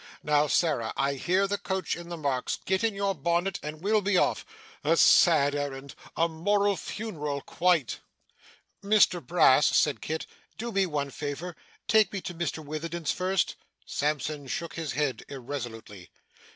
[0.23, 4.01] Now, Sarah, I hear the coach in the Marks; get on your bonnet, and we'll
[4.01, 4.43] be off.
[4.83, 5.93] A sad errand!
[6.17, 7.99] a moral funeral, quite!'
[8.83, 10.25] 'Mr Brass,' said Kit.
[10.57, 11.55] 'Do me one favour.
[11.87, 13.53] Take me to Mr Witherden's first.'
[13.85, 16.09] Sampson shook his head irresolutely.